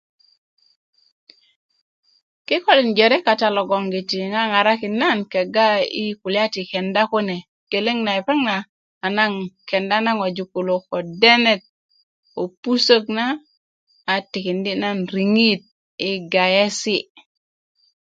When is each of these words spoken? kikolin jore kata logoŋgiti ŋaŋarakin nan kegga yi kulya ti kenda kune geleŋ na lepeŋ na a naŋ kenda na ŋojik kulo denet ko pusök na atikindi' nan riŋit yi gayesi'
kikolin 2.47 2.89
jore 2.97 3.17
kata 3.27 3.47
logoŋgiti 3.57 4.17
ŋaŋarakin 4.33 4.93
nan 5.01 5.19
kegga 5.31 5.67
yi 5.97 6.05
kulya 6.21 6.45
ti 6.53 6.61
kenda 6.71 7.01
kune 7.11 7.37
geleŋ 7.71 7.97
na 8.05 8.11
lepeŋ 8.17 8.39
na 8.49 8.55
a 9.05 9.07
naŋ 9.17 9.31
kenda 9.69 9.97
na 10.05 10.11
ŋojik 10.19 10.49
kulo 10.53 10.75
denet 11.21 11.61
ko 12.33 12.41
pusök 12.61 13.03
na 13.17 13.25
atikindi' 14.13 14.79
nan 14.83 14.97
riŋit 15.13 15.61
yi 16.01 16.11
gayesi' 16.33 17.01